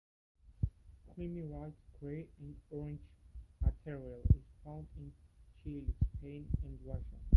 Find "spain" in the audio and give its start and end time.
6.17-6.47